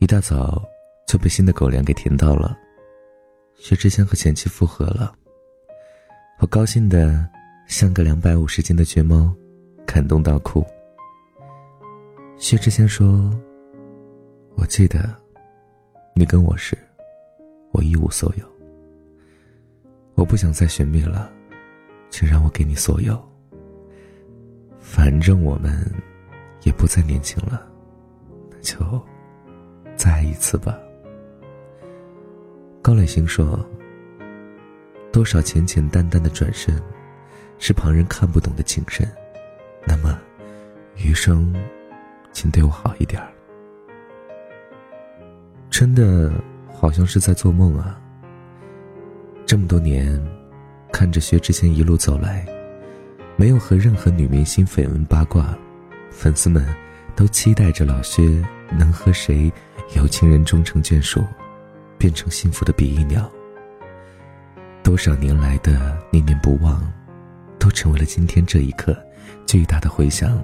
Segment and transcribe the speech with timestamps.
[0.00, 0.66] 一大早
[1.06, 2.58] 就被新的狗粮给甜到了。
[3.56, 5.12] 薛之谦和前妻复合了，
[6.38, 7.28] 我高兴的
[7.68, 9.30] 像个两百五十斤的橘猫，
[9.86, 10.64] 感动到哭。
[12.38, 13.30] 薛之谦说
[14.56, 15.14] ：“我记得，
[16.14, 16.78] 你跟我时，
[17.72, 18.44] 我一无所有。
[20.14, 21.30] 我不想再寻觅了，
[22.08, 23.22] 请让我给你所有。
[24.78, 25.84] 反正我们
[26.62, 27.70] 也不再年轻了，
[28.50, 28.78] 那就
[30.00, 30.78] 再一次吧。”
[32.80, 33.62] 高磊星说
[35.12, 36.74] ：“多少简简单单的转身，
[37.58, 39.06] 是旁人看不懂的情深。
[39.86, 40.18] 那么，
[40.96, 41.54] 余生，
[42.32, 43.28] 请对我好一点儿。
[45.68, 46.32] 真的，
[46.72, 48.00] 好像是在做梦啊。
[49.44, 50.18] 这么多年，
[50.90, 52.46] 看着薛之谦一路走来，
[53.36, 55.54] 没有和任何女明星绯闻八卦，
[56.10, 56.66] 粉丝们
[57.14, 59.52] 都期待着老薛能和谁
[59.94, 61.24] 有情人终成眷属。”
[62.00, 63.30] 变成幸福的比翼鸟。
[64.82, 66.82] 多少年来的念念不忘，
[67.58, 68.96] 都成为了今天这一刻
[69.46, 70.42] 巨大的回响。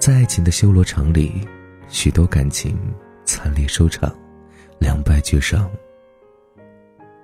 [0.00, 1.46] 在爱情的修罗场里，
[1.86, 2.76] 许多感情
[3.24, 4.12] 惨烈收场，
[4.80, 5.70] 两败俱伤。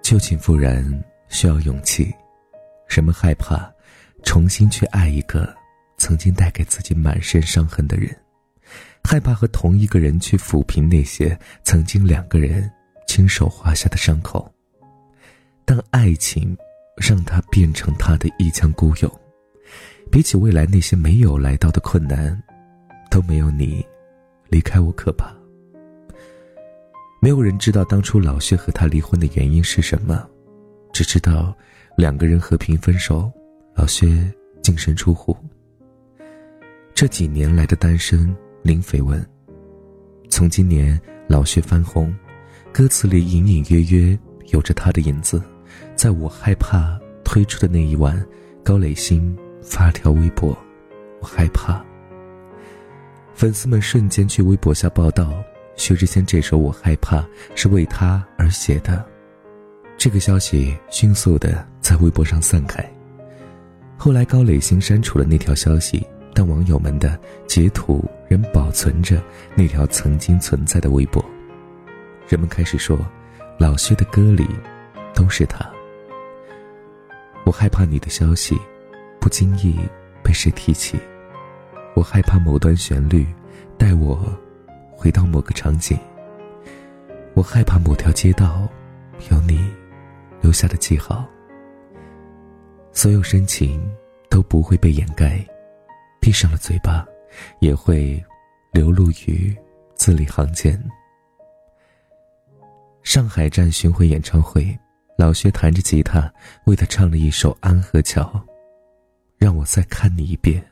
[0.00, 0.88] 旧情复燃
[1.26, 2.14] 需要勇气，
[2.86, 3.68] 人们害怕
[4.22, 5.52] 重新去爱一个
[5.96, 8.16] 曾经带给自己满身伤痕的人。
[9.04, 12.70] 害怕和同一个人去抚平那些曾经两个人
[13.06, 14.50] 亲手划下的伤口。
[15.64, 16.56] 当爱情
[16.96, 19.20] 让他变成他的一腔孤勇，
[20.10, 22.40] 比起未来那些没有来到的困难，
[23.10, 23.84] 都没有你
[24.48, 25.32] 离开我可怕。
[27.20, 30.28] 没有人知道当初老薛和他离婚的原因是什么，
[30.92, 31.56] 只知道
[31.96, 33.30] 两个人和平分手，
[33.74, 35.36] 老薛净身出户。
[36.94, 38.34] 这几年来的单身。
[38.62, 39.24] 林飞问
[40.30, 42.14] ：“从今年老薛翻红，
[42.72, 44.16] 歌词里隐隐约约
[44.52, 45.42] 有着他的影子。
[45.96, 48.24] 在我害怕推出的那一晚，
[48.62, 50.56] 高磊鑫发条微博，
[51.20, 51.84] 我害怕。
[53.34, 55.42] 粉丝们瞬间去微博下报道，
[55.74, 57.20] 薛之谦这首《我害怕》
[57.56, 59.04] 是为他而写的。
[59.98, 62.88] 这个消息迅速的在微博上散开。
[63.96, 69.22] 后来高磊鑫删除了那条消息。”但网友们的截图仍保存着
[69.54, 71.24] 那条曾经存在的微博。
[72.28, 72.98] 人们开始说，
[73.58, 74.46] 老薛的歌里
[75.14, 75.68] 都是他。
[77.44, 78.56] 我害怕你的消息
[79.20, 79.78] 不经意
[80.22, 80.98] 被谁提起，
[81.94, 83.26] 我害怕某段旋律
[83.76, 84.18] 带我
[84.92, 85.98] 回到某个场景，
[87.34, 88.66] 我害怕某条街道
[89.30, 89.70] 有你
[90.40, 91.26] 留下的记号。
[92.92, 93.90] 所有深情
[94.28, 95.44] 都不会被掩盖。
[96.22, 97.04] 闭上了嘴巴，
[97.58, 98.24] 也会
[98.72, 99.52] 流露于
[99.96, 100.80] 字里行间。
[103.02, 104.78] 上海站巡回演唱会，
[105.18, 106.32] 老薛弹着吉他
[106.66, 108.22] 为他唱了一首《安河桥》，
[109.36, 110.64] 让我再看你一遍，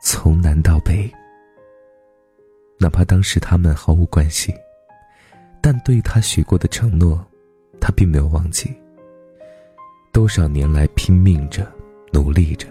[0.00, 1.12] 从南到北。
[2.78, 4.54] 哪怕当时他们毫无关系，
[5.60, 7.26] 但对他许过的承诺，
[7.80, 8.72] 他并没有忘记。
[10.12, 11.66] 多少年来拼命着，
[12.12, 12.68] 努力着。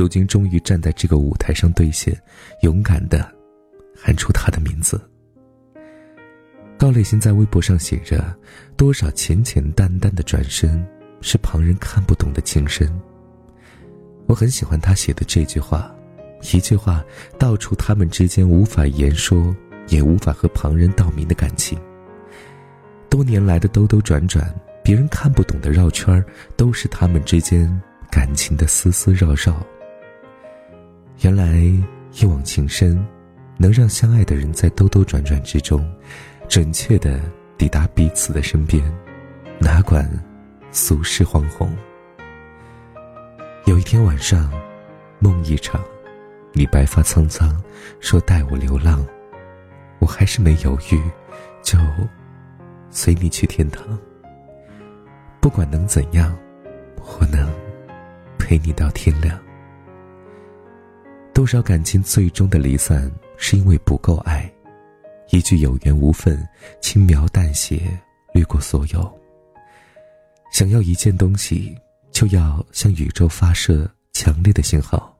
[0.00, 2.18] 如今终于站在这个舞台上兑现，
[2.62, 3.30] 勇敢的
[3.94, 4.98] 喊出他的名字。
[6.78, 8.34] 高磊鑫在微博上写着
[8.78, 10.82] ：“多少浅浅淡淡的转身，
[11.20, 12.90] 是旁人看不懂的情深。”
[14.24, 15.94] 我很喜欢他写的这句话，
[16.54, 17.04] 一句话
[17.38, 19.54] 道出他们之间无法言说，
[19.88, 21.78] 也无法和旁人道明的感情。
[23.10, 24.50] 多年来的兜兜转转，
[24.82, 26.24] 别人看不懂的绕圈儿
[26.56, 27.70] 都是他们之间
[28.10, 29.62] 感情的丝丝绕绕。
[31.22, 31.60] 原来
[32.14, 33.06] 一往情深，
[33.58, 35.86] 能让相爱的人在兜兜转转之中，
[36.48, 37.20] 准确的
[37.58, 38.82] 抵达彼此的身边，
[39.58, 40.10] 哪管
[40.70, 41.70] 俗世惶红。
[43.66, 44.50] 有一天晚上，
[45.18, 45.84] 梦一场，
[46.54, 47.54] 你白发苍苍，
[48.00, 49.04] 说带我流浪，
[49.98, 50.98] 我还是没犹豫，
[51.62, 51.78] 就
[52.88, 53.86] 随你去天堂。
[55.38, 56.34] 不管能怎样，
[56.96, 57.46] 我能
[58.38, 59.38] 陪你到天亮。
[61.40, 64.46] 多少感情最终的离散，是因为不够爱。
[65.30, 66.46] 一句有缘无分，
[66.82, 67.98] 轻描淡写
[68.34, 69.20] 掠过所有。
[70.52, 71.74] 想要一件东西，
[72.12, 75.16] 就要向宇宙发射强烈的信号，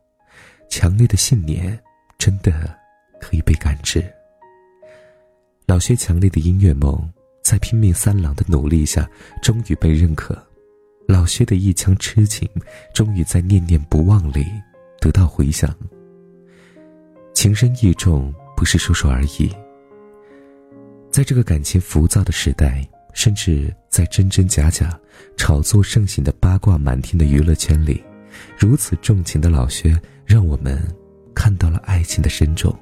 [0.69, 1.81] 强烈的信念
[2.19, 2.79] 真的
[3.19, 4.05] 可以被感知。
[5.65, 7.11] 老薛强烈的音乐梦，
[7.43, 9.09] 在拼命三郎的努力下，
[9.41, 10.37] 终于被认可。
[11.09, 12.47] 老薛的一腔痴情，
[12.93, 14.45] 终于在念念不忘里
[15.01, 15.75] 得到回响。
[17.41, 19.51] 情深意重不是说说而已，
[21.11, 25.01] 在这个感情浮躁的时代，甚至在真真假假、
[25.39, 28.05] 炒作盛行的八卦满天的娱乐圈里，
[28.59, 30.87] 如此重情的老薛，让我们
[31.35, 32.79] 看到了爱情的深重。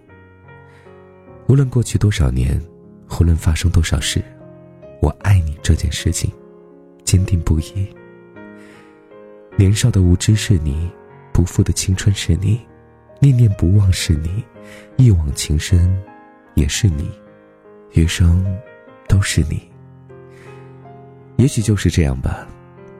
[1.47, 2.61] 无论过去多少年，
[3.21, 4.21] 无论发生多少事，
[5.01, 6.33] 我爱你这件事情，
[7.05, 7.87] 坚定不移。
[9.57, 10.91] 年少的无知是你，
[11.33, 12.61] 不负的青春是你，
[13.21, 14.45] 念念不忘是你，
[14.97, 16.01] 一往情深
[16.55, 17.11] 也是你，
[17.93, 18.45] 余生
[19.09, 19.61] 都是你。
[21.37, 22.47] 也许就是这样吧，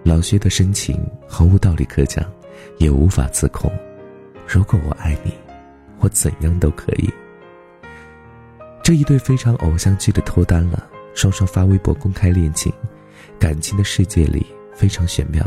[0.03, 2.25] 老薛的深情毫无道理可讲，
[2.79, 3.73] 也无法自控。
[4.47, 5.33] 如果我爱你，
[6.01, 7.09] 我怎样都可以。
[8.83, 12.73] 这一对非常偶像剧的脱单了，双双发微博公开恋情，
[13.39, 15.45] 感情的世界里非常玄妙，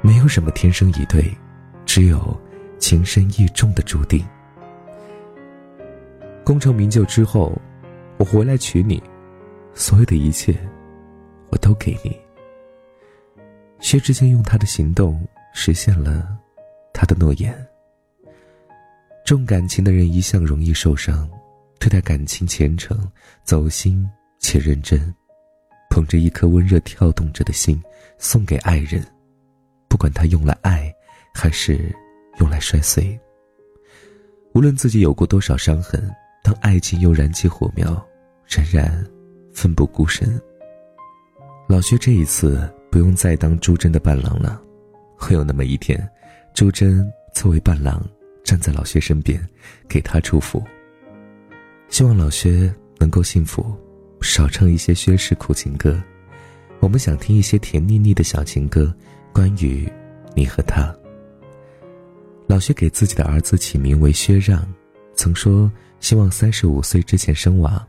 [0.00, 1.36] 没有什么天生一对，
[1.84, 2.38] 只有
[2.78, 4.24] 情深意重的注定。
[6.44, 7.56] 功成名就之后，
[8.16, 9.02] 我回来娶你，
[9.74, 10.56] 所有的一切，
[11.50, 12.18] 我都给你。
[13.80, 16.36] 薛之谦用他的行动实现了
[16.92, 17.54] 他的诺言。
[19.24, 21.28] 重感情的人一向容易受伤。
[21.80, 22.98] 对待感情虔诚、
[23.44, 24.04] 走心
[24.40, 25.14] 且认真，
[25.90, 27.80] 捧着一颗温热跳动着的心
[28.18, 29.00] 送给爱人，
[29.88, 30.92] 不管他用来爱，
[31.32, 31.94] 还是
[32.38, 33.18] 用来摔碎。
[34.54, 36.10] 无论自己有过多少伤痕，
[36.42, 38.04] 当爱情又燃起火苗，
[38.46, 39.04] 仍然
[39.52, 40.40] 奋不顾身。
[41.68, 44.60] 老薛这一次不用再当朱桢的伴郎了，
[45.16, 46.08] 会有那么一天，
[46.54, 48.02] 朱桢作为伴郎
[48.42, 49.46] 站在老薛身边，
[49.86, 50.64] 给他祝福。
[51.88, 53.76] 希望老薛能够幸福，
[54.20, 56.02] 少唱一些薛氏苦情歌。
[56.80, 58.94] 我们想听一些甜腻腻的小情歌，
[59.32, 59.90] 关于
[60.34, 60.97] 你和他。
[62.48, 64.66] 老薛给自己的儿子起名为薛让，
[65.14, 67.86] 曾说希望三十五岁之前生娃。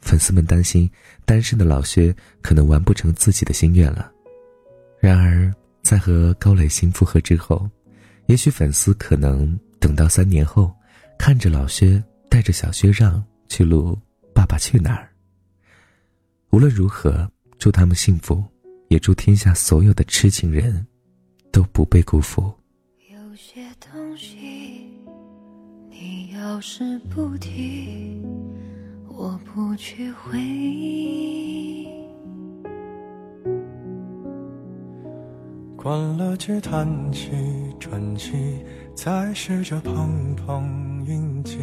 [0.00, 0.88] 粉丝们担心
[1.24, 4.12] 单身的老薛可能完不成自己的心愿了。
[5.00, 5.52] 然而，
[5.82, 7.68] 在和高磊鑫复合之后，
[8.26, 10.72] 也许粉丝可能等到三年后，
[11.18, 12.00] 看着老薛。
[12.28, 13.96] 带着小薛让去录
[14.34, 15.04] 《爸爸去哪儿》。
[16.50, 18.44] 无论如何，祝他们幸福，
[18.88, 20.86] 也祝天下所有的痴情人
[21.52, 22.52] 都不被辜负。
[23.36, 23.60] 有些
[23.92, 24.88] 东西，
[25.90, 28.18] 你要是不提，
[29.08, 31.86] 我不去回忆。
[35.76, 37.30] 关了机，叹气，
[37.78, 38.64] 喘气。
[38.94, 41.58] 再试着碰碰运气，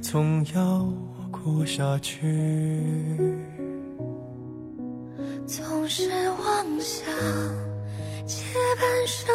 [0.00, 0.86] 总要
[1.32, 2.22] 过下去。
[5.44, 7.04] 总是妄想
[8.24, 8.44] 借
[8.78, 9.34] 半生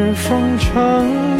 [0.00, 1.39] 来日方